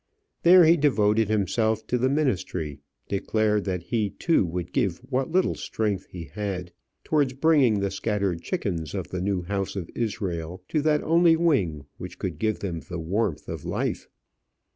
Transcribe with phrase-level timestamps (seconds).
[0.41, 5.53] There he devoted himself to the ministry, declared that he, too, would give what little
[5.53, 10.81] strength he had towards bringing the scattered chickens of the new house of Israel to
[10.81, 14.07] that only wing which could give them the warmth of life.